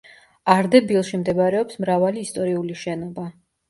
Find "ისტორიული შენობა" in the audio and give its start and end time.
2.29-3.33